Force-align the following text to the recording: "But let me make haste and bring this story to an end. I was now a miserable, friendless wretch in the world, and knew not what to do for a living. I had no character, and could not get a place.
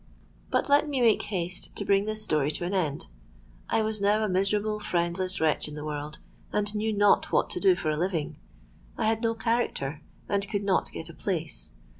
"But 0.49 0.67
let 0.67 0.89
me 0.89 0.99
make 0.99 1.21
haste 1.21 1.69
and 1.77 1.85
bring 1.85 2.05
this 2.05 2.23
story 2.23 2.49
to 2.53 2.65
an 2.65 2.73
end. 2.73 3.05
I 3.69 3.83
was 3.83 4.01
now 4.01 4.23
a 4.23 4.27
miserable, 4.27 4.79
friendless 4.79 5.39
wretch 5.39 5.67
in 5.67 5.75
the 5.75 5.85
world, 5.85 6.17
and 6.51 6.73
knew 6.73 6.91
not 6.91 7.31
what 7.31 7.51
to 7.51 7.59
do 7.59 7.75
for 7.75 7.91
a 7.91 7.97
living. 7.99 8.37
I 8.97 9.05
had 9.05 9.21
no 9.21 9.35
character, 9.35 10.01
and 10.27 10.49
could 10.49 10.63
not 10.63 10.91
get 10.91 11.09
a 11.09 11.13
place. 11.13 11.69